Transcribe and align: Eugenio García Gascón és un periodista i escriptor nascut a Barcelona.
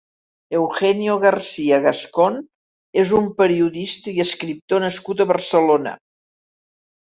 Eugenio 0.59 1.17
García 1.25 1.77
Gascón 1.83 2.39
és 3.03 3.13
un 3.19 3.29
periodista 3.43 4.15
i 4.17 4.25
escriptor 4.27 4.85
nascut 4.87 5.25
a 5.25 5.31
Barcelona. 5.35 5.97